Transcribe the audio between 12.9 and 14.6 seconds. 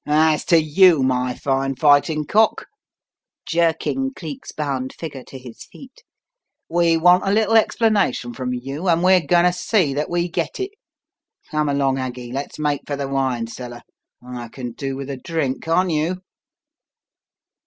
the wine cellar. I